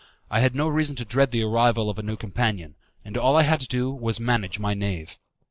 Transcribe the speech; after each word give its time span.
I 0.31 0.39
had 0.39 0.55
no 0.55 0.67
reason 0.67 0.95
to 0.95 1.05
dread 1.05 1.29
the 1.29 1.43
arrival 1.43 1.87
of 1.87 1.99
a 1.99 2.01
new 2.01 2.17
companion, 2.17 2.73
and 3.05 3.15
all 3.15 3.35
I 3.37 3.43
had 3.43 3.59
to 3.59 3.67
do 3.67 3.91
was 3.91 4.15
to 4.17 4.23
manage 4.23 4.57
my 4.57 4.73
knave. 4.73 5.19